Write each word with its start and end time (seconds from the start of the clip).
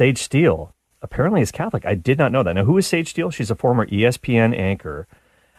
Sage 0.00 0.16
Steele 0.16 0.74
apparently 1.02 1.42
is 1.42 1.52
Catholic. 1.52 1.84
I 1.84 1.94
did 1.94 2.16
not 2.16 2.32
know 2.32 2.42
that. 2.42 2.54
Now, 2.54 2.64
who 2.64 2.78
is 2.78 2.86
Sage 2.86 3.10
Steele? 3.10 3.30
She's 3.30 3.50
a 3.50 3.54
former 3.54 3.84
ESPN 3.86 4.58
anchor 4.58 5.06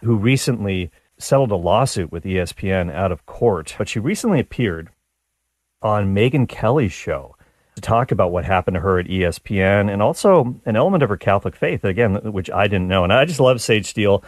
who 0.04 0.16
recently 0.16 0.90
settled 1.20 1.52
a 1.52 1.56
lawsuit 1.56 2.12
with 2.12 2.24
ESPN 2.24 2.92
out 2.92 3.12
of 3.12 3.28
court, 3.28 3.76
but 3.78 3.88
she 3.88 4.00
recently 4.00 4.40
appeared 4.40 4.90
on 5.84 6.16
Megyn 6.16 6.50
Kelly's 6.50 6.92
show 6.92 7.36
to 7.76 7.82
talk 7.82 8.12
about 8.12 8.32
what 8.32 8.44
happened 8.44 8.74
to 8.74 8.82
her 8.82 8.98
at 8.98 9.06
ESPN 9.06 9.94
and 9.94 10.02
also 10.02 10.60
an 10.66 10.76
element 10.76 11.04
of 11.04 11.10
her 11.10 11.18
Catholic 11.18 11.56
faith, 11.56 11.84
again, 11.84 12.16
which 12.34 12.50
I 12.50 12.68
didn't 12.68 12.88
know. 12.88 13.04
And 13.04 13.14
I 13.14 13.26
just 13.26 13.40
love 13.40 13.62
Sage 13.62 13.86
Steele. 13.86 14.24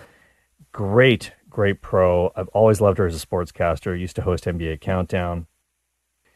Great, 0.73 1.31
great 1.49 1.81
pro. 1.81 2.31
I've 2.35 2.49
always 2.49 2.79
loved 2.79 2.99
her 2.99 3.07
as 3.07 3.15
a 3.15 3.25
sportscaster. 3.25 3.99
Used 3.99 4.17
to 4.17 4.21
host 4.21 4.45
NBA 4.45 4.79
Countdown. 4.79 5.47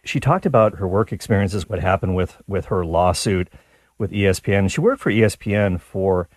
She 0.04 0.20
talked 0.20 0.48
about 0.48 0.80
her 0.80 0.88
work 0.88 1.14
experiences, 1.14 1.70
what 1.70 1.80
happened 1.80 2.16
with, 2.16 2.41
with 2.48 2.66
her 2.66 2.84
lawsuit 2.84 3.50
with 3.98 4.11
ESPN. 4.11 4.71
She 4.71 4.82
worked 4.82 5.02
for 5.02 5.11
ESPN 5.11 5.79
for 5.79 6.29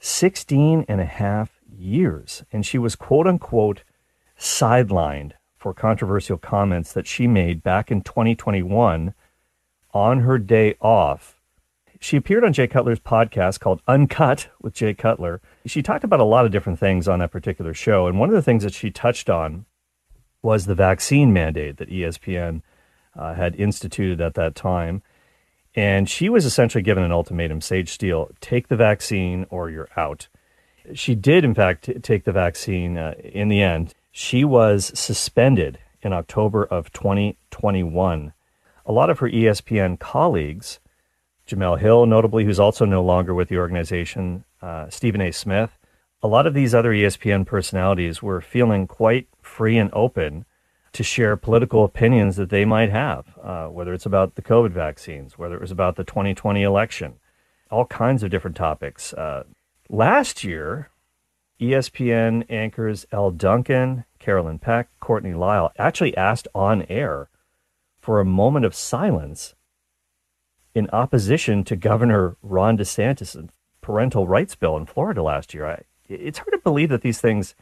16 0.00 0.84
and 0.88 1.00
a 1.00 1.04
half 1.04 1.60
years, 1.68 2.44
and 2.52 2.64
she 2.64 2.78
was 2.78 2.96
quote 2.96 3.26
unquote 3.26 3.82
sidelined 4.38 5.32
for 5.56 5.74
controversial 5.74 6.38
comments 6.38 6.92
that 6.92 7.06
she 7.06 7.26
made 7.26 7.62
back 7.62 7.90
in 7.90 8.00
2021 8.02 9.14
on 9.92 10.20
her 10.20 10.38
day 10.38 10.76
off. 10.80 11.40
She 12.00 12.16
appeared 12.16 12.44
on 12.44 12.52
Jay 12.52 12.68
Cutler's 12.68 13.00
podcast 13.00 13.58
called 13.58 13.82
Uncut 13.88 14.48
with 14.62 14.74
Jay 14.74 14.94
Cutler. 14.94 15.40
She 15.66 15.82
talked 15.82 16.04
about 16.04 16.20
a 16.20 16.24
lot 16.24 16.46
of 16.46 16.52
different 16.52 16.78
things 16.78 17.08
on 17.08 17.18
that 17.18 17.32
particular 17.32 17.74
show. 17.74 18.06
And 18.06 18.20
one 18.20 18.28
of 18.28 18.36
the 18.36 18.42
things 18.42 18.62
that 18.62 18.72
she 18.72 18.92
touched 18.92 19.28
on 19.28 19.66
was 20.40 20.66
the 20.66 20.76
vaccine 20.76 21.32
mandate 21.32 21.78
that 21.78 21.90
ESPN 21.90 22.62
uh, 23.16 23.34
had 23.34 23.56
instituted 23.56 24.20
at 24.20 24.34
that 24.34 24.54
time. 24.54 25.02
And 25.74 26.08
she 26.08 26.28
was 26.28 26.44
essentially 26.44 26.82
given 26.82 27.04
an 27.04 27.12
ultimatum 27.12 27.60
Sage 27.60 27.90
Steele, 27.90 28.30
take 28.40 28.68
the 28.68 28.76
vaccine 28.76 29.46
or 29.50 29.70
you're 29.70 29.88
out. 29.96 30.28
She 30.94 31.14
did, 31.14 31.44
in 31.44 31.54
fact, 31.54 31.90
take 32.02 32.24
the 32.24 32.32
vaccine 32.32 32.96
uh, 32.96 33.14
in 33.22 33.48
the 33.48 33.62
end. 33.62 33.94
She 34.10 34.44
was 34.44 34.98
suspended 34.98 35.78
in 36.02 36.12
October 36.12 36.64
of 36.64 36.92
2021. 36.92 38.32
A 38.86 38.92
lot 38.92 39.10
of 39.10 39.18
her 39.18 39.28
ESPN 39.28 39.98
colleagues, 39.98 40.80
Jemele 41.46 41.78
Hill, 41.78 42.06
notably, 42.06 42.44
who's 42.44 42.60
also 42.60 42.84
no 42.84 43.02
longer 43.02 43.34
with 43.34 43.48
the 43.48 43.58
organization, 43.58 44.44
uh, 44.62 44.88
Stephen 44.88 45.20
A. 45.20 45.30
Smith, 45.30 45.78
a 46.22 46.28
lot 46.28 46.46
of 46.46 46.54
these 46.54 46.74
other 46.74 46.92
ESPN 46.92 47.46
personalities 47.46 48.22
were 48.22 48.40
feeling 48.40 48.86
quite 48.86 49.28
free 49.42 49.78
and 49.78 49.90
open 49.92 50.44
to 50.98 51.04
share 51.04 51.36
political 51.36 51.84
opinions 51.84 52.34
that 52.34 52.50
they 52.50 52.64
might 52.64 52.90
have, 52.90 53.38
uh, 53.40 53.68
whether 53.68 53.94
it's 53.94 54.04
about 54.04 54.34
the 54.34 54.42
COVID 54.42 54.72
vaccines, 54.72 55.38
whether 55.38 55.54
it 55.54 55.60
was 55.60 55.70
about 55.70 55.94
the 55.94 56.02
2020 56.02 56.60
election, 56.60 57.20
all 57.70 57.84
kinds 57.84 58.24
of 58.24 58.30
different 58.32 58.56
topics. 58.56 59.12
Uh, 59.12 59.44
last 59.88 60.42
year, 60.42 60.90
ESPN 61.60 62.44
anchors 62.50 63.06
Elle 63.12 63.30
Duncan, 63.30 64.06
Carolyn 64.18 64.58
Peck, 64.58 64.88
Courtney 64.98 65.34
Lyle 65.34 65.70
actually 65.78 66.16
asked 66.16 66.48
on 66.52 66.84
air 66.88 67.28
for 68.00 68.18
a 68.18 68.24
moment 68.24 68.64
of 68.64 68.74
silence 68.74 69.54
in 70.74 70.90
opposition 70.92 71.62
to 71.62 71.76
Governor 71.76 72.36
Ron 72.42 72.76
DeSantis' 72.76 73.48
parental 73.80 74.26
rights 74.26 74.56
bill 74.56 74.76
in 74.76 74.84
Florida 74.84 75.22
last 75.22 75.54
year. 75.54 75.64
I, 75.64 75.82
it's 76.08 76.38
hard 76.38 76.54
to 76.54 76.58
believe 76.58 76.88
that 76.88 77.02
these 77.02 77.20
things 77.20 77.54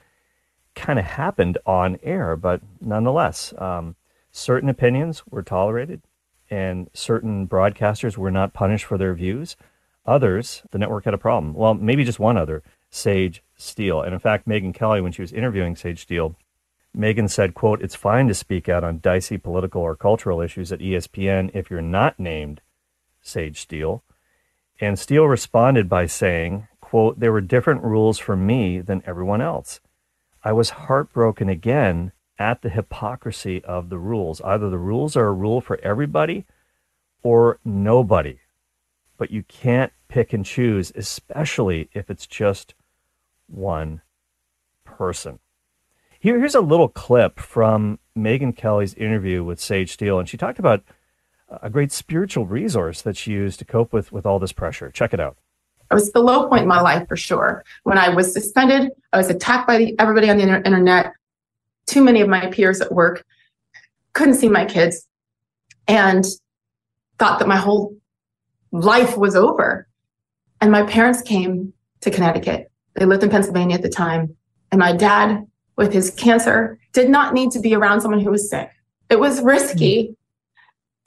kind 0.77 0.99
of 0.99 1.05
happened 1.05 1.59
on 1.67 1.99
air, 2.03 2.37
but 2.37 2.61
nonetheless, 2.81 3.53
um, 3.59 3.97
certain 4.31 4.69
opinions 4.69 5.27
were 5.29 5.43
tolerated 5.43 6.03
and 6.49 6.89
certain 6.93 7.49
broadcasters 7.49 8.17
were 8.17 8.31
not 8.31 8.53
punished 8.53 8.85
for 8.85 8.99
their 8.99 9.15
views. 9.15 9.57
Others, 10.05 10.63
the 10.71 10.79
network 10.79 11.05
had 11.05 11.15
a 11.15 11.19
problem. 11.19 11.55
Well, 11.55 11.75
maybe 11.75 12.05
just 12.05 12.21
one 12.21 12.37
other, 12.37 12.63
Sage 12.91 13.43
Steele. 13.57 14.03
And 14.03 14.15
in 14.15 14.21
fact, 14.21 14.47
Megyn 14.47 14.73
Kelly, 14.73 15.01
when 15.01 15.11
she 15.11 15.23
was 15.23 15.33
interviewing 15.33 15.75
Sage 15.75 16.03
Steele, 16.03 16.37
Megyn 16.97 17.29
said, 17.29 17.55
quote, 17.55 17.83
it's 17.83 17.95
fine 17.95 18.29
to 18.29 18.35
speak 18.35 18.69
out 18.69 18.85
on 18.85 19.01
dicey 19.01 19.39
political 19.39 19.83
or 19.83 19.97
cultural 19.97 20.41
issues 20.41 20.71
at 20.71 20.79
ESPN 20.79 21.51
if 21.53 21.69
you're 21.71 21.83
not 21.83 22.21
named 22.21 22.61
Sage 23.21 23.61
Steele. 23.61 24.05
And 24.81 24.99
Steele 24.99 25.27
responded 25.27 25.89
by 25.89 26.07
saying, 26.07 26.69
quote, 26.81 27.19
there 27.19 27.33
were 27.33 27.41
different 27.41 27.83
rules 27.83 28.19
for 28.19 28.37
me 28.37 28.81
than 28.81 29.03
everyone 29.07 29.41
else. 29.41 29.81
I 30.43 30.53
was 30.53 30.71
heartbroken 30.71 31.49
again 31.49 32.13
at 32.39 32.63
the 32.63 32.69
hypocrisy 32.69 33.65
of 33.65 33.89
the 33.89 33.99
rules. 33.99 34.41
Either 34.43 34.69
the 34.71 34.79
rules 34.79 35.17
are 35.17 35.27
a 35.27 35.33
rule 35.33 35.61
for 35.61 35.81
everybody 35.83 36.45
or 37.23 37.59
nobody. 37.65 38.41
But 39.17 39.31
you 39.31 39.43
can't 39.45 39.93
pick 40.09 40.33
and 40.33 40.45
choose, 40.45 40.93
especially 40.95 41.89
if 41.93 42.11
it's 42.11 42.27
just 42.27 42.75
one 43.47 44.03
person. 44.85 45.39
Here, 46.19 46.39
here's 46.39 46.55
a 46.55 46.61
little 46.61 46.89
clip 46.89 47.39
from 47.39 47.99
Megyn 48.17 48.57
Kelly's 48.57 48.95
interview 48.95 49.45
with 49.45 49.61
Sage 49.61 49.93
Steele, 49.93 50.19
and 50.19 50.29
she 50.29 50.37
talked 50.37 50.59
about 50.59 50.83
a 51.49 51.71
great 51.71 51.93
spiritual 51.93 52.47
resource 52.47 53.03
that 53.03 53.17
she 53.17 53.33
used 53.33 53.59
to 53.61 53.65
cope 53.65 53.93
with, 53.93 54.13
with 54.13 54.27
all 54.27 54.39
this 54.39 54.53
pressure. 54.53 54.91
Check 54.91 55.15
it 55.15 55.21
out. 55.21 55.37
It 55.91 55.95
was 55.95 56.13
the 56.13 56.21
low 56.21 56.49
point 56.49 56.63
in 56.63 56.69
my 56.69 56.81
life 56.81 57.07
for 57.09 57.17
sure. 57.17 57.65
When 57.85 57.99
I 57.99 58.09
was 58.09 58.33
suspended, 58.33 58.91
I 59.13 59.19
was 59.19 59.31
attacked 59.31 59.67
by 59.67 59.79
the, 59.79 59.99
everybody 59.99 60.29
on 60.29 60.37
the 60.37 60.43
inter- 60.43 60.63
internet. 60.65 61.13
Too 61.87 62.03
many 62.03 62.21
of 62.21 62.29
my 62.29 62.47
peers 62.49 62.81
at 62.81 62.93
work 62.93 63.25
couldn't 64.13 64.35
see 64.35 64.49
my 64.49 64.65
kids 64.65 65.07
and 65.87 66.25
thought 67.19 67.39
that 67.39 67.49
my 67.49 67.57
whole 67.57 67.95
life 68.73 69.17
was 69.17 69.37
over. 69.37 69.87
And 70.61 70.73
my 70.73 70.83
parents 70.83 71.23
came 71.23 71.73
to 72.01 72.11
Connecticut. 72.11 72.71
They 72.95 73.05
lived 73.05 73.23
in 73.23 73.31
Pennsylvania 73.31 73.77
at 73.77 73.83
the 73.83 73.89
time. 73.89 74.35
And 74.73 74.79
my 74.79 74.93
dad, 74.93 75.47
with 75.77 75.93
his 75.93 76.11
cancer, 76.11 76.79
did 76.93 77.11
not 77.11 77.35
need 77.35 77.51
to 77.53 77.61
be 77.61 77.75
around 77.75 78.01
someone 78.01 78.21
who 78.21 78.31
was 78.31 78.51
sick. 78.51 78.71
It 79.11 79.21
was 79.21 79.41
risky. 79.43 80.05
Mm-hmm. 80.05 80.13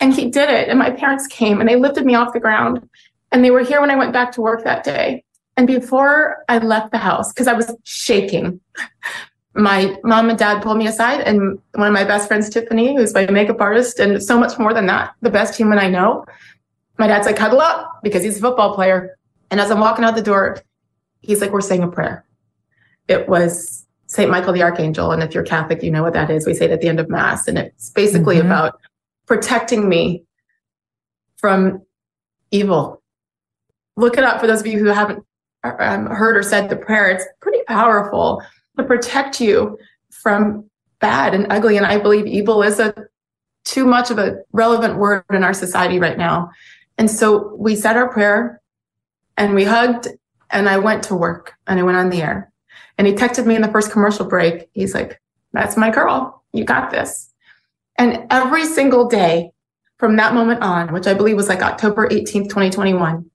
And 0.01 0.13
he 0.13 0.29
did 0.29 0.49
it. 0.49 0.69
And 0.69 0.79
my 0.79 0.91
parents 0.91 1.27
came 1.27 1.59
and 1.59 1.67
they 1.67 1.75
lifted 1.75 2.05
me 2.05 2.15
off 2.15 2.31
the 2.31 2.39
ground 2.39 2.87
and 3.31 3.43
they 3.43 3.51
were 3.51 3.63
here 3.63 3.81
when 3.81 3.91
I 3.91 3.95
went 3.95 4.13
back 4.13 4.31
to 4.33 4.41
work 4.41 4.63
that 4.63 4.83
day. 4.83 5.23
And 5.57 5.67
before 5.67 6.45
I 6.47 6.59
left 6.59 6.91
the 6.91 6.97
house, 6.97 7.33
because 7.33 7.47
I 7.47 7.53
was 7.53 7.75
shaking, 7.83 8.59
my 9.53 9.97
mom 10.03 10.29
and 10.29 10.39
dad 10.39 10.61
pulled 10.61 10.77
me 10.77 10.87
aside, 10.87 11.21
and 11.21 11.59
one 11.73 11.87
of 11.87 11.93
my 11.93 12.03
best 12.03 12.27
friends, 12.27 12.49
Tiffany, 12.49 12.95
who's 12.95 13.13
my 13.13 13.25
makeup 13.27 13.59
artist, 13.59 13.99
and 13.99 14.23
so 14.23 14.39
much 14.39 14.57
more 14.57 14.73
than 14.73 14.85
that, 14.85 15.13
the 15.21 15.29
best 15.29 15.55
human 15.55 15.77
I 15.77 15.89
know. 15.89 16.25
My 16.97 17.07
dad's 17.07 17.25
like, 17.25 17.35
cuddle 17.35 17.61
up 17.61 17.99
because 18.03 18.23
he's 18.23 18.37
a 18.37 18.41
football 18.41 18.73
player. 18.73 19.17
And 19.51 19.59
as 19.59 19.71
I'm 19.71 19.79
walking 19.79 20.05
out 20.05 20.15
the 20.15 20.21
door, 20.21 20.61
he's 21.21 21.41
like, 21.41 21.51
we're 21.51 21.61
saying 21.61 21.83
a 21.83 21.87
prayer. 21.87 22.25
It 23.07 23.27
was 23.27 23.85
St. 24.07 24.29
Michael 24.29 24.53
the 24.53 24.63
Archangel. 24.63 25.11
And 25.11 25.23
if 25.23 25.33
you're 25.33 25.43
Catholic, 25.43 25.81
you 25.81 25.91
know 25.91 26.03
what 26.03 26.13
that 26.13 26.29
is. 26.29 26.45
We 26.45 26.53
say 26.53 26.65
it 26.65 26.71
at 26.71 26.81
the 26.81 26.87
end 26.87 26.99
of 26.99 27.09
Mass. 27.09 27.47
And 27.47 27.57
it's 27.57 27.89
basically 27.89 28.37
mm-hmm. 28.37 28.47
about 28.47 28.79
protecting 29.25 29.87
me 29.87 30.23
from 31.37 31.81
evil 32.51 32.98
look 33.99 34.17
it 34.17 34.23
up 34.23 34.39
for 34.39 34.47
those 34.47 34.61
of 34.61 34.67
you 34.67 34.79
who 34.79 34.85
haven't 34.85 35.23
um, 35.63 36.07
heard 36.07 36.37
or 36.37 36.43
said 36.43 36.69
the 36.69 36.75
prayer. 36.75 37.09
It's 37.09 37.25
pretty 37.41 37.63
powerful 37.67 38.41
to 38.77 38.83
protect 38.83 39.41
you 39.41 39.77
from 40.09 40.69
bad 40.99 41.33
and 41.33 41.51
ugly. 41.51 41.77
And 41.77 41.85
I 41.85 41.97
believe 41.99 42.25
evil 42.25 42.63
is 42.63 42.79
a 42.79 42.93
too 43.65 43.85
much 43.85 44.09
of 44.09 44.17
a 44.17 44.37
relevant 44.51 44.97
word 44.97 45.23
in 45.31 45.43
our 45.43 45.53
society 45.53 45.99
right 45.99 46.17
now. 46.17 46.49
And 46.97 47.09
so 47.09 47.55
we 47.55 47.75
said 47.75 47.97
our 47.97 48.09
prayer 48.09 48.61
and 49.37 49.53
we 49.53 49.63
hugged 49.63 50.07
and 50.49 50.67
I 50.67 50.77
went 50.77 51.03
to 51.03 51.15
work 51.15 51.53
and 51.67 51.79
I 51.79 51.83
went 51.83 51.97
on 51.97 52.09
the 52.09 52.21
air. 52.21 52.51
And 52.97 53.07
he 53.07 53.13
texted 53.13 53.45
me 53.45 53.55
in 53.55 53.61
the 53.61 53.71
first 53.71 53.91
commercial 53.91 54.25
break. 54.25 54.69
He's 54.73 54.93
like, 54.93 55.21
that's 55.53 55.77
my 55.77 55.89
girl. 55.89 56.43
You 56.53 56.63
got 56.63 56.89
this. 56.89 57.31
And 57.97 58.25
every 58.29 58.65
single 58.65 59.07
day 59.07 59.51
from 59.97 60.15
that 60.15 60.33
moment 60.33 60.61
on, 60.61 60.93
which 60.93 61.07
I 61.07 61.13
believe 61.13 61.35
was 61.35 61.49
like 61.49 61.61
October 61.61 62.07
18th, 62.09 62.49
2021, 62.49 63.29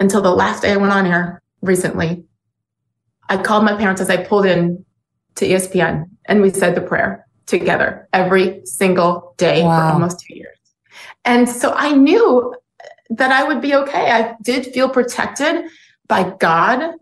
until 0.00 0.20
the 0.20 0.30
last 0.30 0.62
day 0.62 0.72
I 0.72 0.76
went 0.76 0.92
on 0.92 1.06
air 1.06 1.42
recently. 1.62 2.24
I 3.28 3.36
called 3.36 3.64
my 3.64 3.74
parents 3.74 4.00
as 4.00 4.10
I 4.10 4.24
pulled 4.24 4.46
in 4.46 4.84
to 5.36 5.46
ESPN 5.46 6.08
and 6.26 6.40
we 6.40 6.50
said 6.50 6.74
the 6.74 6.80
prayer 6.80 7.26
together 7.46 8.08
every 8.12 8.64
single 8.64 9.34
day 9.38 9.62
wow. 9.62 9.88
for 9.88 9.94
almost 9.94 10.20
two 10.20 10.36
years. 10.36 10.58
And 11.24 11.48
so 11.48 11.72
I 11.74 11.92
knew 11.92 12.54
that 13.10 13.30
I 13.30 13.44
would 13.44 13.60
be 13.60 13.74
okay. 13.74 14.10
I 14.10 14.34
did 14.42 14.66
feel 14.66 14.88
protected 14.88 15.66
by 16.08 16.34
God, 16.38 16.94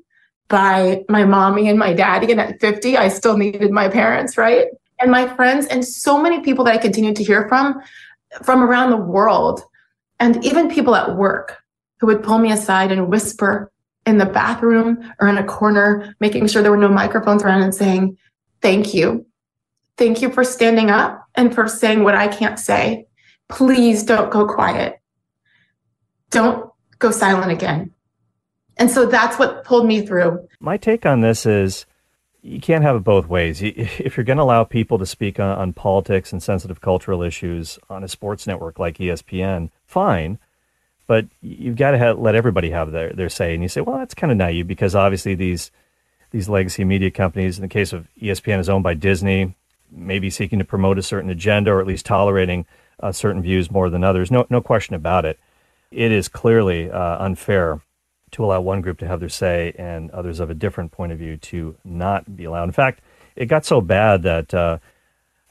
by 0.48 1.04
my 1.08 1.24
mommy 1.24 1.68
and 1.68 1.78
my 1.78 1.92
daddy. 1.92 2.30
And 2.30 2.40
at 2.40 2.60
50, 2.60 2.96
I 2.96 3.08
still 3.08 3.36
needed 3.36 3.70
my 3.70 3.88
parents, 3.88 4.38
right? 4.38 4.68
And 5.00 5.10
my 5.10 5.26
friends, 5.34 5.66
and 5.66 5.84
so 5.84 6.20
many 6.20 6.40
people 6.40 6.64
that 6.64 6.74
I 6.74 6.78
continued 6.78 7.16
to 7.16 7.24
hear 7.24 7.48
from 7.48 7.80
from 8.42 8.62
around 8.62 8.90
the 8.90 8.96
world, 8.96 9.62
and 10.18 10.44
even 10.44 10.68
people 10.68 10.94
at 10.94 11.16
work 11.16 11.56
who 11.98 12.06
would 12.06 12.22
pull 12.22 12.38
me 12.38 12.52
aside 12.52 12.92
and 12.92 13.08
whisper 13.08 13.72
in 14.04 14.18
the 14.18 14.26
bathroom 14.26 15.12
or 15.20 15.28
in 15.28 15.38
a 15.38 15.44
corner, 15.44 16.14
making 16.20 16.46
sure 16.46 16.62
there 16.62 16.70
were 16.70 16.76
no 16.76 16.88
microphones 16.88 17.42
around 17.42 17.62
and 17.62 17.74
saying, 17.74 18.16
Thank 18.62 18.94
you. 18.94 19.26
Thank 19.96 20.22
you 20.22 20.30
for 20.30 20.44
standing 20.44 20.90
up 20.90 21.26
and 21.34 21.54
for 21.54 21.68
saying 21.68 22.04
what 22.04 22.14
I 22.14 22.28
can't 22.28 22.58
say. 22.58 23.06
Please 23.48 24.02
don't 24.02 24.30
go 24.30 24.46
quiet. 24.46 25.00
Don't 26.30 26.70
go 26.98 27.10
silent 27.10 27.52
again. 27.52 27.92
And 28.76 28.90
so 28.90 29.06
that's 29.06 29.38
what 29.38 29.64
pulled 29.64 29.86
me 29.86 30.06
through. 30.06 30.46
My 30.60 30.76
take 30.76 31.06
on 31.06 31.20
this 31.20 31.46
is 31.46 31.86
you 32.42 32.60
can't 32.60 32.84
have 32.84 32.96
it 32.96 33.04
both 33.04 33.26
ways. 33.26 33.62
If 33.62 34.16
you're 34.16 34.24
going 34.24 34.36
to 34.36 34.42
allow 34.42 34.64
people 34.64 34.98
to 34.98 35.06
speak 35.06 35.40
on, 35.40 35.58
on, 35.58 35.72
politics 35.72 36.32
and 36.32 36.42
sensitive 36.42 36.80
cultural 36.80 37.22
issues 37.22 37.78
on 37.90 38.04
a 38.04 38.08
sports 38.08 38.46
network 38.46 38.78
like 38.78 38.98
ESPN, 38.98 39.70
fine. 39.86 40.38
But 41.06 41.26
you've 41.40 41.76
got 41.76 41.92
to 41.92 41.98
have, 41.98 42.18
let 42.18 42.34
everybody 42.34 42.70
have 42.70 42.90
their, 42.90 43.12
their 43.12 43.28
say. 43.28 43.54
And 43.54 43.62
you 43.62 43.68
say, 43.68 43.80
well, 43.80 43.98
that's 43.98 44.14
kind 44.14 44.30
of 44.30 44.38
naive 44.38 44.66
because 44.66 44.94
obviously 44.94 45.34
these 45.34 45.70
these 46.32 46.48
legacy 46.48 46.84
media 46.84 47.10
companies, 47.10 47.56
in 47.56 47.62
the 47.62 47.68
case 47.68 47.92
of 47.92 48.08
ESPN, 48.20 48.58
is 48.58 48.68
owned 48.68 48.82
by 48.82 48.94
Disney, 48.94 49.54
maybe 49.90 50.28
seeking 50.28 50.58
to 50.58 50.64
promote 50.64 50.98
a 50.98 51.02
certain 51.02 51.30
agenda 51.30 51.70
or 51.70 51.80
at 51.80 51.86
least 51.86 52.04
tolerating 52.04 52.66
uh, 53.00 53.12
certain 53.12 53.42
views 53.42 53.70
more 53.70 53.88
than 53.88 54.02
others. 54.02 54.30
No, 54.30 54.44
no 54.50 54.60
question 54.60 54.94
about 54.94 55.24
it. 55.24 55.38
It 55.90 56.10
is 56.10 56.28
clearly 56.28 56.90
uh, 56.90 57.24
unfair 57.24 57.80
to 58.32 58.44
allow 58.44 58.60
one 58.60 58.80
group 58.80 58.98
to 58.98 59.06
have 59.06 59.20
their 59.20 59.28
say 59.28 59.72
and 59.78 60.10
others 60.10 60.40
of 60.40 60.50
a 60.50 60.54
different 60.54 60.92
point 60.92 61.12
of 61.12 61.18
view 61.18 61.36
to 61.36 61.76
not 61.84 62.36
be 62.36 62.44
allowed. 62.44 62.64
In 62.64 62.72
fact, 62.72 63.00
it 63.36 63.46
got 63.46 63.64
so 63.64 63.80
bad 63.80 64.22
that 64.22 64.52
uh, 64.52 64.78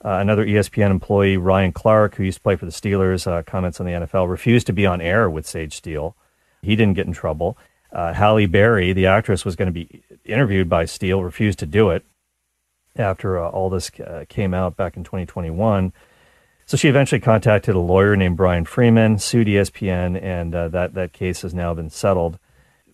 uh, 0.06 0.20
another 0.20 0.46
ESPN 0.46 0.92
employee, 0.92 1.36
Ryan 1.36 1.72
Clark, 1.72 2.16
who 2.16 2.24
used 2.24 2.38
to 2.38 2.44
play 2.44 2.56
for 2.56 2.66
the 2.66 2.72
Steelers, 2.72 3.26
uh, 3.26 3.42
comments 3.42 3.80
on 3.80 3.88
the 3.88 3.94
NFL, 3.94 4.30
refused 4.30 4.68
to 4.68 4.74
be 4.74 4.86
on 4.86 5.02
air 5.02 5.28
with 5.28 5.48
Sage 5.48 5.74
Steele. 5.74 6.16
He 6.62 6.76
didn't 6.76 6.94
get 6.94 7.08
in 7.08 7.14
trouble. 7.14 7.58
Uh, 7.92 8.14
Halle 8.14 8.46
Berry, 8.46 8.94
the 8.94 9.08
actress, 9.08 9.44
was 9.44 9.56
going 9.56 9.66
to 9.66 9.72
be 9.72 10.04
interviewed 10.24 10.70
by 10.70 10.86
Steele, 10.86 11.24
refused 11.24 11.58
to 11.60 11.66
do 11.66 11.90
it 11.90 12.06
after 12.96 13.44
uh, 13.44 13.50
all 13.50 13.72
this 13.72 13.90
uh, 14.00 14.26
came 14.30 14.54
out 14.54 14.78
back 14.78 14.96
in 14.96 15.04
2021. 15.04 15.92
So 16.68 16.78
she 16.78 16.88
eventually 16.88 17.22
contacted 17.22 17.74
a 17.74 17.80
lawyer 17.80 18.16
named 18.16 18.38
Bryan 18.38 18.66
Freedman, 18.66 19.18
sued 19.18 19.48
ESPN, 19.48 20.22
and 20.22 20.54
that, 20.54 20.94
that 20.94 21.14
case 21.14 21.42
has 21.42 21.54
now 21.54 21.74
been 21.74 21.90
settled 21.90 22.38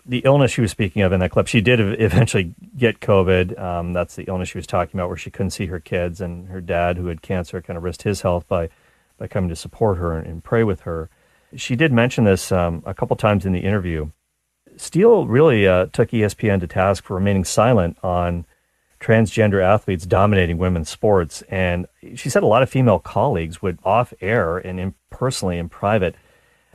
the 0.06 0.20
illness 0.20 0.52
she 0.52 0.62
was 0.62 0.72
speaking 0.72 1.02
of 1.02 1.12
in 1.12 1.20
that 1.20 1.32
clip, 1.32 1.48
she 1.48 1.62
did 1.62 1.80
eventually 1.80 2.56
get 2.78 3.00
COVID. 3.00 3.60
Um, 3.60 3.94
that's 3.94 4.16
the 4.16 4.24
illness 4.24 4.50
she 4.50 4.58
was 4.58 4.68
talking 4.68 5.00
about, 5.00 5.08
where 5.08 5.18
she 5.18 5.32
couldn't 5.32 5.52
see 5.52 5.68
her 5.68 5.80
kids, 5.80 6.22
and 6.22 6.48
her 6.48 6.62
dad, 6.62 6.98
who 6.98 7.08
had 7.08 7.22
cancer, 7.22 7.62
kind 7.62 7.78
of 7.78 7.84
risked 7.84 8.04
his 8.04 8.22
health 8.22 8.48
by 8.48 8.70
by 9.18 9.28
coming 9.28 9.50
to 9.50 9.56
support 9.56 10.00
her 10.00 10.18
and, 10.18 10.44
pray 10.44 10.64
with 10.64 10.82
her. 10.82 11.08
She 11.56 11.76
did 11.76 11.94
mention 11.94 12.24
this 12.24 12.52
um, 12.52 12.82
a 12.88 12.94
couple 12.96 13.16
times 13.16 13.46
in 13.46 13.54
the 13.54 13.60
interview. 13.60 14.10
Steele 14.78 15.28
really 15.28 15.68
uh, 15.68 15.86
took 15.94 16.10
ESPN 16.10 16.60
to 16.62 16.66
task 16.66 17.04
for 17.04 17.14
remaining 17.14 17.44
silent 17.44 17.98
on 18.02 18.48
transgender 19.00 19.62
athletes 19.62 20.08
dominating 20.08 20.58
women's 20.58 20.90
sports, 20.90 21.44
and 21.50 21.86
she 22.16 22.32
said 22.32 22.42
a 22.42 22.48
lot 22.48 22.64
of 22.64 22.70
female 22.70 22.98
colleagues 22.98 23.62
would 23.62 23.78
off 23.84 24.12
air 24.22 24.58
and 24.58 24.80
in, 24.80 24.96
personally 25.12 25.60
in 25.60 25.70
private 25.70 26.16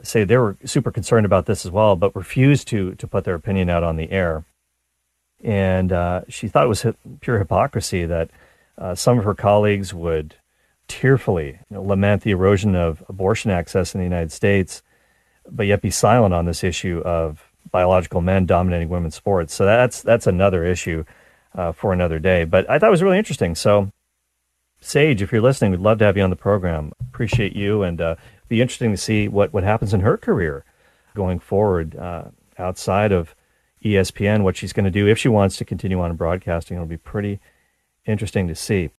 say 0.06 0.24
they 0.24 0.36
were 0.36 0.56
super 0.64 0.90
concerned 0.90 1.26
about 1.26 1.46
this 1.46 1.64
as 1.64 1.70
well, 1.70 1.96
but 1.96 2.14
refused 2.16 2.68
to 2.68 2.94
to 2.94 3.06
put 3.06 3.24
their 3.24 3.34
opinion 3.34 3.70
out 3.70 3.82
on 3.82 3.96
the 3.96 4.10
air. 4.10 4.44
And 5.42 5.92
uh, 5.92 6.22
she 6.28 6.48
thought 6.48 6.64
it 6.64 6.68
was 6.68 6.86
pure 7.20 7.38
hypocrisy 7.38 8.06
that 8.06 8.30
uh, 8.78 8.94
some 8.94 9.18
of 9.18 9.24
her 9.24 9.34
colleagues 9.34 9.92
would 9.92 10.36
tearfully 10.88 11.58
you 11.70 11.76
know, 11.76 11.82
lament 11.82 12.22
the 12.22 12.30
erosion 12.30 12.74
of 12.74 13.02
abortion 13.08 13.50
access 13.50 13.94
in 13.94 13.98
the 13.98 14.04
United 14.04 14.32
States, 14.32 14.82
but 15.50 15.66
yet 15.66 15.82
be 15.82 15.90
silent 15.90 16.34
on 16.34 16.46
this 16.46 16.64
issue 16.64 17.00
of 17.04 17.50
biological 17.70 18.20
men 18.20 18.46
dominating 18.46 18.88
women's 18.88 19.14
sports. 19.14 19.54
So 19.54 19.64
that's 19.64 20.02
that's 20.02 20.26
another 20.26 20.64
issue 20.64 21.04
uh, 21.54 21.72
for 21.72 21.92
another 21.92 22.18
day. 22.18 22.44
But 22.44 22.68
I 22.70 22.78
thought 22.78 22.88
it 22.88 22.90
was 22.90 23.02
really 23.02 23.18
interesting. 23.18 23.54
So, 23.54 23.92
Sage, 24.80 25.22
if 25.22 25.32
you're 25.32 25.42
listening, 25.42 25.70
we'd 25.70 25.80
love 25.80 25.98
to 25.98 26.04
have 26.04 26.16
you 26.16 26.22
on 26.22 26.30
the 26.30 26.36
program. 26.36 26.92
Appreciate 27.00 27.56
you, 27.56 27.82
and 27.82 28.00
uh, 28.00 28.16
be 28.48 28.60
interesting 28.60 28.90
to 28.90 28.96
see 28.96 29.28
what, 29.28 29.52
what 29.52 29.64
happens 29.64 29.92
in 29.92 30.00
her 30.00 30.16
career 30.16 30.64
going 31.14 31.38
forward 31.38 31.96
uh, 31.96 32.24
outside 32.58 33.12
of 33.12 33.34
ESPN, 33.84 34.42
what 34.42 34.56
she's 34.56 34.72
going 34.72 34.84
to 34.84 34.90
do 34.90 35.06
if 35.06 35.18
she 35.18 35.28
wants 35.28 35.56
to 35.56 35.64
continue 35.64 36.00
on 36.00 36.10
in 36.10 36.16
broadcasting. 36.16 36.76
It'll 36.76 36.86
be 36.86 36.96
pretty 36.96 37.40
interesting 38.06 38.48
to 38.48 38.54
see. 38.54 38.90